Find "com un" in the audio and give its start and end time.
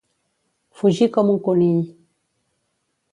1.17-1.39